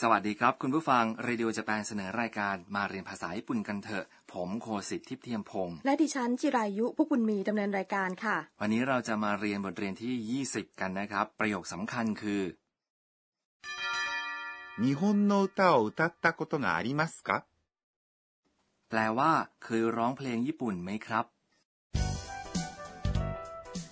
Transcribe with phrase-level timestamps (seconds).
[0.00, 12.42] สวัสดีครับ คุณผู้ฟังเรดิโอจะแปลเสนอรายการมาเรียนภาษาญี่ปุ่นกันเถอะ ผมโคสิทธิ์ทิพย์เทียมพงศ์ และดิฉันจิรายุผู้บุญมีดำเนินรายการค่ะ วันนี้เราจะมาเรียนบทเรียนที่ 20 กันนะครับ ประโยคสำคัญคือ
[14.84, 15.00] 日本
[15.30, 17.30] の歌を歌ったことがありますか
[18.90, 19.32] แปลว่า
[19.64, 21.24] เคยร้องเพลงญี่ปุ่นไหมครับ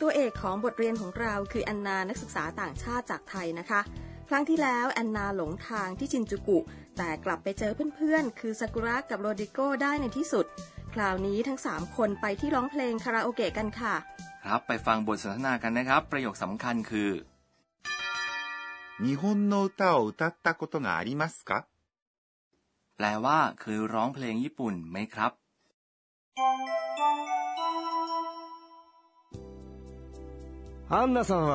[0.00, 3.80] ตัวเอกของบทเรียนของเราคือแอนนานักศึกษาต่างชาติจากไทยนะคะ
[4.28, 6.58] ครั้งที่แล้วแอนนาหลงทางที่ชินจูกุ
[6.96, 10.46] แต่กลับไปเจอเพื่อนๆ คือซากุระกับโรดิโก้ได้ในที่สุด
[10.94, 13.94] คราวนี้ทั้ง 3 คนไปที่ร้องเพลงคาราโอเกะกันค่ะ
[14.44, 17.10] ครับไปฟังบทสนทนากันนะครับ ประโยคสำคัญคือ
[19.04, 19.22] 日本
[19.52, 21.50] の歌を歌ったことがありますか
[22.96, 25.32] แปลว่าเคยร้องเพลงญี่ปุ่นไหมครับ
[30.94, 31.54] アンナさんは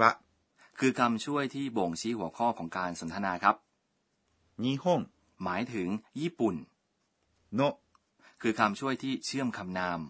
[0.00, 0.10] วะ
[0.78, 3.56] คือคำช่วยที่บ่งชี้หัวข้อของการสนทนาครับ
[4.64, 5.00] ญี่ปุ่น
[5.42, 5.88] หมายถึง
[6.20, 6.54] ญี่ปุ่น
[7.54, 7.60] โน
[8.42, 10.00] คือคำช่วยที่เชื่อมคำนาม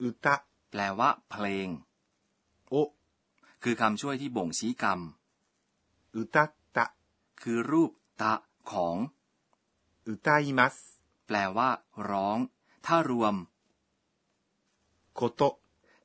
[0.00, 0.36] อุตะ
[0.70, 1.68] แปลว่า เพลง
[2.68, 2.74] โอ
[3.62, 5.00] คือคำช่วยที่บ่งชี้กรรม
[6.14, 6.44] อุตะ
[6.76, 6.86] ตะ
[7.42, 7.90] คือรูป
[8.22, 8.34] ตะ
[8.70, 8.96] ของ
[10.06, 10.74] อุตาอิมัส
[11.26, 11.70] แปลว่า
[12.10, 12.38] ร้อง
[12.86, 13.34] ถ้ารวม
[15.14, 15.42] โคโต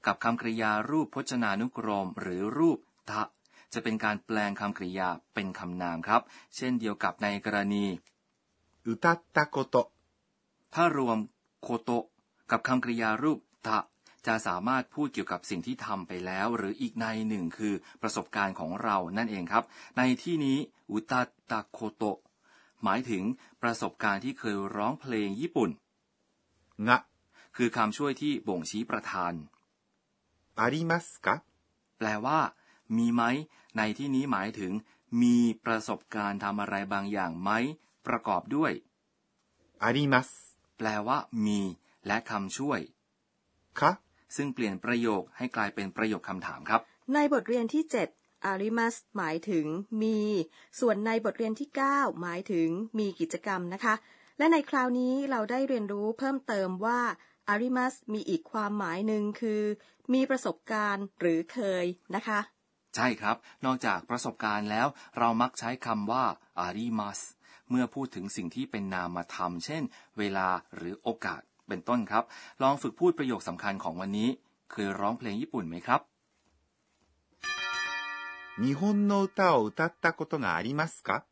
[0.06, 2.78] กับคำกริยารูปพจนานุกรม หรือรูป
[3.12, 3.24] ทะ
[3.74, 6.22] จะเป็นการแปลงคำกริยาเป็นคำนามครับ
[6.56, 7.86] เช่นเดียวกับในกรณี
[8.86, 9.76] อุตัตตะโกโต
[10.74, 11.18] ถ้ารวม
[11.62, 11.90] โคโต
[12.52, 13.80] กับคำกริยารูปทะ
[14.28, 19.64] จะสามารถพูดเกี่ยวกับสิ่งที่ทำไปแล้ว หรืออีกในหนึ่งคือประสบการณ์ของเรานั่นเองครับ
[19.98, 20.58] ในที่นี้
[20.92, 22.18] อุตาตะโคโตะ
[22.84, 23.24] หมายถึง
[23.62, 25.70] ประสบการณ์ที่เคยร้องเพลงญี่ปุ่น
[26.88, 26.98] งะ
[27.58, 29.34] คือคำช่วยที่บ่งชี้ประธาน
[30.61, 31.43] ありますか
[31.99, 32.39] แปลว่า
[32.97, 33.23] มีไหม
[33.77, 34.73] ในที่นี้หมายถึง
[35.23, 37.51] มีประสบการณ์ทำอะไรบางอย่างไหม
[38.07, 38.73] ประกอบด้วย
[39.85, 40.29] あります
[40.79, 41.61] แปลว่า มี
[42.07, 42.81] และคำช่วย
[43.79, 43.83] か
[44.37, 46.81] ซึ่งเปลี่ยนประโยคให้กลายเป็นประโยคคำถามครับ
[47.15, 49.67] ในบทเรียนที่7อาริมัสหมายถึง
[50.03, 50.19] มี
[50.81, 53.95] ส่วนในบทเรียนที่ 9 หมายถึง มีกิจกรรมนะคะ
[54.39, 57.01] และในคราวนี้เราได้เรียนรู้เพิ่มเติมว่า
[57.49, 59.63] อาริมัสมีอีกความหมายหนึ่งคือ
[60.13, 62.41] มีประสบการณ์หรือเคยนะคะ
[62.97, 64.87] ใช่ครับ นอกจากประสบการณ์แล้ว
[65.19, 66.25] เรามักใช้คำว่า
[66.61, 67.21] อาริมัส
[67.71, 69.83] เมื่อพูดถึงสิ่งที่เป็นนามธรรม เช่น
[70.19, 72.25] เวลาหรือโอกาส เป็นต้นครับ
[72.63, 74.29] ลองฝึกพูดประโยคสำคัญของวันนี้
[74.73, 76.01] เคยร้องเพลงญี่ปุ่นไหมครับ
[78.65, 81.27] 日本の歌を歌ったことがありますか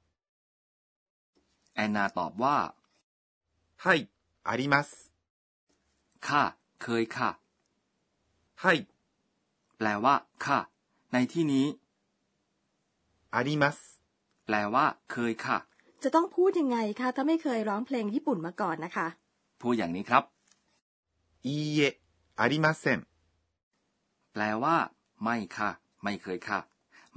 [1.75, 2.75] แอนนาตอบว่า
[3.77, 4.09] はい、
[4.45, 5.08] あります。
[6.29, 6.43] ค่ะ
[6.83, 7.31] เคยค่ะ
[8.63, 8.79] はい、
[9.79, 10.59] แปลว่า ค่ะ
[11.13, 11.67] ในที่นี้
[13.35, 13.77] あります。
[14.47, 15.59] แปลว่า เคยค่ะ
[16.03, 19.07] จะต้องพูดยังไงคะถ้าไม่เคยร้องเพลงญี่ปุ่นมาก่อนนะคะ
[19.63, 20.23] พูดอย่างนี้ครับ
[21.49, 22.01] いいえ、
[22.37, 22.99] ありません。
[24.33, 24.77] แปลว่า
[25.25, 25.71] ไม่ค่ะ
[26.05, 26.61] ไม่เคยค่ะ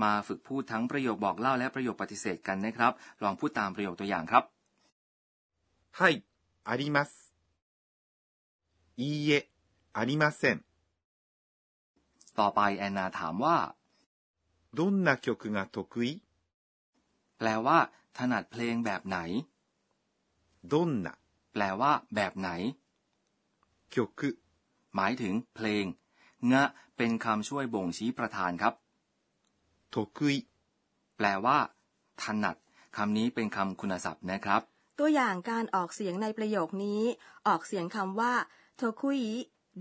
[0.04, 2.92] มาฝึกพูดทั้งประโยคบอกเล่าและประโยคปฏิเสธกันนะครับ
[3.24, 4.44] ลองพูดตามประโยคตัวอย่างครับ
[6.00, 6.24] はい、
[6.70, 7.31] あります。
[8.98, 9.50] いいえ、
[9.94, 10.68] ありません。
[12.40, 13.58] ต่อไปแอนนาถามว่า
[14.78, 16.22] どんな曲が得意
[17.38, 17.78] แปลว่า
[18.18, 19.18] ถนัดเพลงแบบไหน
[20.72, 21.08] どんな
[21.54, 22.50] แปลว่า แบบไหน
[23.94, 23.96] 曲
[24.96, 25.86] หมายถึง เพลง
[26.52, 26.64] งะ
[26.98, 28.74] เป็นคำช่วยบ่งชี้ประธานครับ
[29.94, 29.96] 得
[30.32, 30.36] 意
[31.18, 31.58] แปลว่า
[32.22, 32.56] ถนัด
[32.98, 34.62] คำนี้เป็นคำคุณศัพท์นะครับ
[35.00, 37.02] ตัวอย่างการออกเสียงในประโยคนี้
[37.48, 38.34] ออกเสียงคำว่า
[38.77, 39.21] โทคุย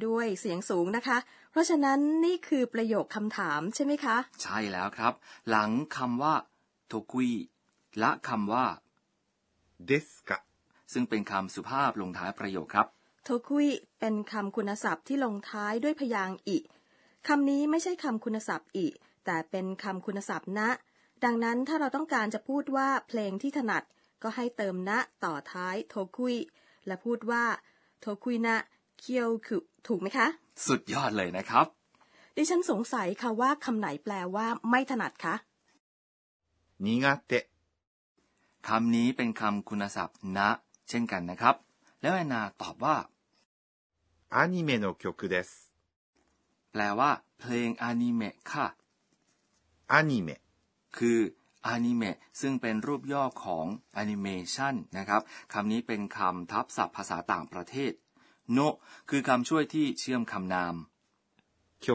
[0.06, 1.18] ด้วยเสียงสูงนะคะ
[1.52, 5.14] เพราะฉะนั้นนี่คือประโยคคำถามใช่ไหมคะ ใช่แล้วครับ
[5.50, 6.36] หลังคำว่า
[6.88, 7.30] โทคุย
[8.00, 8.66] และคำว่า
[9.86, 10.40] เดสกะ
[10.94, 12.88] ซึ่งเป็นคำสุภาพลงท้ายประโยคครับ
[13.24, 13.68] โทคุย
[14.00, 16.58] เป็นคำคุณศัพท์ที่ลงท้ายด้วยพยางอิ
[17.28, 18.88] คำนี้ไม่ใช่คำคุณศัพท์อิ
[19.26, 20.70] แต่เป็นคำคุณศัพท์นะ
[21.24, 23.84] ดังนั้นถ้าเราต้องการจะพูดว่าเพลงที่ถนัด
[24.24, 26.36] ก็ให้เติมนะต่อท้ายโทคุย
[26.88, 27.44] และพูดว่า
[28.00, 28.58] โทคุยนะ
[29.02, 30.28] เคียวคือถูกไหมคะ
[30.68, 31.66] สุดยอดเลยนะครับ
[32.36, 35.36] ดิฉันสงสัยค่ะว่าคำไหนแปลว่าไม่ถนัดคะ
[36.86, 37.46] นิงาเตะ
[38.68, 40.50] คำนี้เป็นคำคุณศัพท์นะ
[40.90, 41.56] เช่นกันนะครับ
[42.02, 42.96] แล้วแอนนาตอบว่า
[44.36, 45.50] อนิเมะโนคิคุเดส
[46.72, 48.68] แปลว่า เพลงอนิเมะค่ะ
[49.92, 50.42] อนิเมะ
[50.98, 51.20] คือ
[51.68, 55.22] อนิเมะซึ่งเป็นรูปย่อของแอนิเมชันนะครับ
[55.54, 57.92] คำนี้เป็นคำทับศัพท์ภาษาต่างประเทศ
[58.53, 58.59] โน
[59.11, 60.75] คือคำช่วยที่เชื่อมคำนาม
[61.85, 61.87] 曲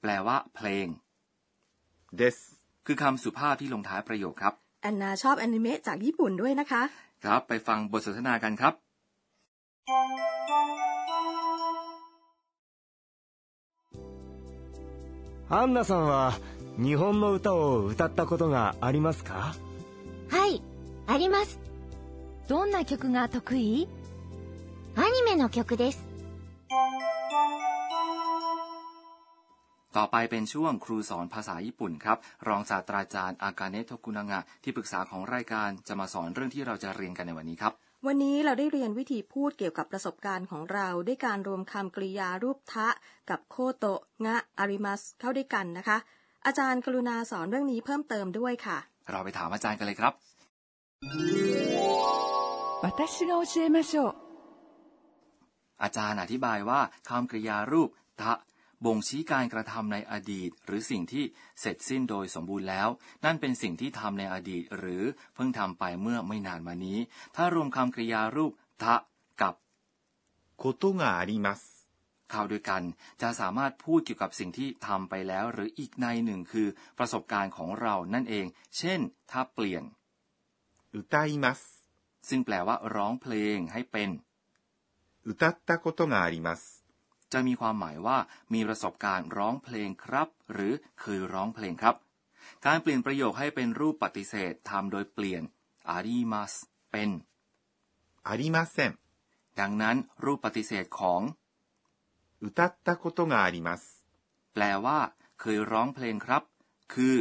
[0.00, 0.86] แปลว่า เพลง
[2.18, 2.36] です。
[2.86, 6.82] คือคำสุภาพที่ลงท้ายประโยคครับ แอนนาชอบอนิเมะจากญี่ปุ่นด้วยนะคะ
[7.24, 8.74] ครับ ไปฟังบทสนทนากันครับ
[15.52, 16.32] アンナさんは
[16.78, 19.56] 日本の歌を歌ったことがありますか
[20.28, 20.62] はい、
[21.08, 21.58] あります。
[22.46, 23.88] どんな曲が得意
[24.96, 26.10] アニメの曲です。
[29.96, 32.18] ต่อไปเป็นช่วงครูสอนภาษาญี่ปุ่นครับ
[32.48, 37.72] รองศาสตราจารย์อากาเนะโทกุนางะที่ปรึกษาของรายการจะมาสอนเรื่องที่เราจะเรียนกันในวันนี้ครับ
[38.06, 42.88] วันนี้เราได้เรียนวิธีพูดเกี่ยวกับประสบการณ์ของเราด้วยการรวมคำกริยารูปทะ
[43.30, 45.98] กับโคโตะงะอาริมัสเข้าด้วยกันนะคะ
[46.46, 48.78] อาจารย์กรุณาสอนเรื่องนี้เพิ่มเติมด้วยค่ะ
[49.10, 50.12] เราไปถามอาจารย์กันเลยครับ
[52.82, 54.23] 私が教えましょう。
[55.82, 57.90] อาจารย์อธิบายว่าคำกริยารูป
[58.22, 58.34] ทะ
[58.84, 61.24] บ่งชี้การกระทำในอดีต หรือสิ่งที่
[61.60, 62.88] เสร็จสิ้นโดยสมบูรณ์แล้ว
[63.24, 65.02] นั่นเป็นสิ่งที่ทำในอดีต หรือ
[65.34, 66.98] เพิ่งทำไปเมื่อไม่นานมานี้
[67.36, 68.52] ถ้ารวมคำกริยารูป
[68.82, 68.96] ทะ
[69.40, 69.54] กับ
[70.62, 71.62] ことがあります。
[72.30, 72.82] เข้าด้วยกัน
[73.22, 76.68] จะสามารถพูดเกี่ยวกับสิ่งที่ทำไปแล้ว หรืออีกในหนึ่งคือ
[76.98, 78.46] ประสบการณ์ของเรานั่นเอง
[78.78, 79.00] เช่น
[79.30, 79.82] ถ้าเปลี่ยน
[81.14, 81.60] 歌います。
[82.28, 84.10] ซึ่งแปลว่าร้องเพลงให้เป็น
[85.24, 86.84] 歌ったことがあります。
[87.32, 88.18] จะมีความหมายว่า
[88.54, 91.96] มีประสบการณ์ร้องเพลงครับ หรือเคยร้องเพลงครับ
[92.66, 95.42] การเปลี่ยนประโยคให้เป็นรูปปฏิเสธทำโดยเปลี่ยน
[95.90, 96.52] อาริมัส
[96.90, 97.10] เป็น
[98.28, 98.92] ありません。
[99.60, 101.22] ดังนั้นรูปปฏิเสธของ
[102.42, 103.82] 歌ったことがあります。
[104.54, 104.98] แปลว่า
[105.40, 106.42] เคยร้องเพลงครับ
[106.92, 107.16] คือ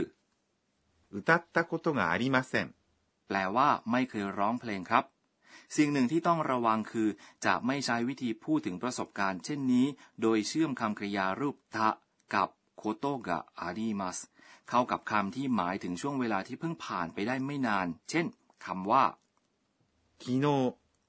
[1.12, 2.76] 歌ったことがありません。
[3.28, 5.06] แปลว่า ไม่เคยร้องเพลงครับ
[5.77, 7.09] สิ่งหนึ่งที่ต้องระวังคือ
[7.45, 9.87] จะไม่ใช้วิธีพูดถึงประสบการณ์เช่นนี้
[10.23, 11.89] โดยเชื่อมคำกริยารูปทะ
[12.35, 14.19] กับโคโตกะอาริมัส
[14.69, 18.27] เข้ากับคำที่หมายถึงช่วงเวลาที่เพิ่งผ่านไปได้ไม่นาน เช่น
[18.67, 19.05] คำว่า
[20.23, 20.47] คิโน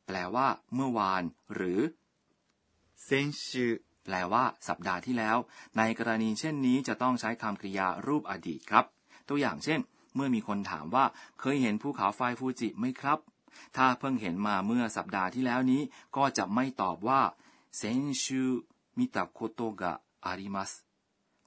[0.08, 1.24] แปลว่า เมื่อวาน
[1.56, 1.80] หรือ
[3.04, 3.68] เซนชู
[4.04, 5.38] แปลว่า สัปดาห์ที่แล้ว
[5.78, 8.86] ในกรณีเช่นนี้จะต้องใช้คำกริยารูปอดีตครับ
[9.30, 9.80] ตัวอย่างเช่น
[10.16, 11.06] เมื่อมีคนถามว่า
[11.40, 13.20] เคยเห็นภูเขาไฟฟูจิไหมครับ
[13.78, 15.82] ถ้าเพิ่งเห็นมาเมื่อสัปดาห์ที่แล้วนี้
[16.18, 17.22] ก็จะไม่ตอบว่า
[17.78, 18.44] เซนชู
[18.98, 19.94] มิตะโคโตกะ
[20.26, 20.72] อาริมัส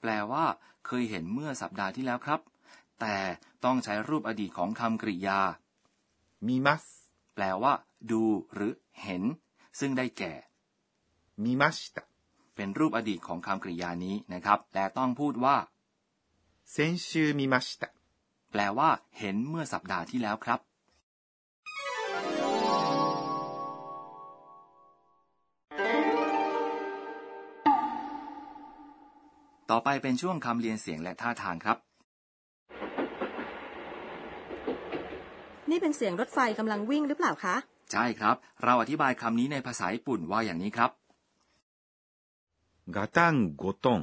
[0.00, 0.44] แปลว่า
[0.86, 2.40] เคยเห็นเมื่อสัปดาห์ที่แล้วครับ
[3.00, 3.16] แต่
[3.64, 5.40] ต้องใช้รูปอดีตของคำกริยา
[6.46, 6.84] มีมัส
[7.34, 7.72] แปลว่า
[8.10, 8.22] ดู
[8.54, 8.72] หรือ
[9.02, 9.22] เห็น
[9.78, 10.34] ซึ่งได้แก่
[11.44, 12.04] มีมัสตะ
[12.54, 15.56] เป็นรูปอดีตของคำกริยานี้นะครับ และต้องพูดว่า
[16.70, 17.90] เซนชูมิมัสตะ
[18.50, 20.60] แปลว่า เห็นเมื่อสัปดาห์ที่แล้วครับ
[29.70, 31.76] ต่อไปเป็นช่วงคำเรียนเสียงและท่าทางครับ
[35.70, 37.56] นี่เป็นเสียงรถไฟกำลังวิ่งหรือเปล่าคะ
[37.92, 40.90] ใช่ครับ เราอธิบายคำนี้ในภาษาญี่ปุ่นว่าอย่างนี้ครับ
[42.96, 44.00] กาตั้งโกตง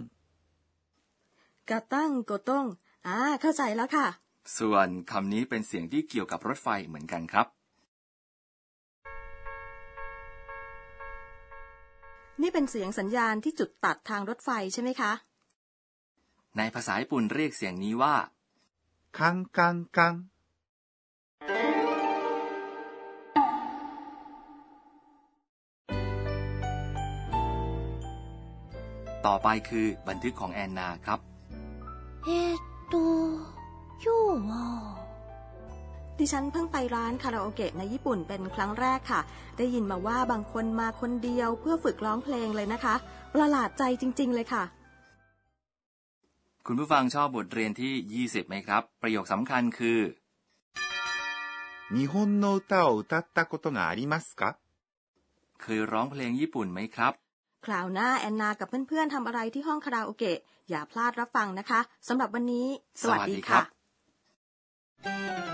[1.70, 2.66] กาตั้งโกตง
[3.08, 4.08] อ่าเข้าใจแล้วค่ะ
[4.58, 7.48] ส่วนคำนี้เป็นเสียงที่เกี่ยวกับรถไฟเหมือนกันครับ
[12.42, 15.12] นี่เป็นเสียงสัญญาณที่จุดตัดทางรถไฟใช่ไหมคะ
[16.58, 18.16] ในภาษาญี่ปุ่นเรียกเสียงนี้ว่า
[19.18, 20.16] คังคังคัง
[29.26, 31.20] ต่อไปคือบันทึกของแอนนาครับ
[32.26, 32.96] เอตโต
[34.04, 34.18] ยู
[34.50, 34.66] วา
[36.20, 39.22] ดิฉันเพิ่งไปร้านคาราโอเกะในญี่ปุ่นเป็นครั้งแรกค่ะ
[39.58, 42.96] ได้ยินมาว่าบางคนมาคนเดียวเพื่อฝึกร้องเพลงเลยนะคะ
[43.34, 44.64] ประหลาดใจจริง ๆ เลยค่ะ
[46.67, 50.01] คุณผู้ฟังชอบบทเรียนที่ 20ไหมครับ ประโยคสำคัญคือ
[51.97, 54.43] 日本の歌を歌ったことがありますか
[55.63, 57.13] เคยร้องเพลงญี่ปุ่นไหมครับ
[57.67, 60.39] คราวหน้าแอนนากับเพื่อนๆทำอะไรที่ห้องคาราโอเกะ
[60.71, 62.67] อย่าพลาดรับฟังนะคะสำหรับวันนี้
[63.03, 63.63] สวัสดี สวัสดีครั ค่ะ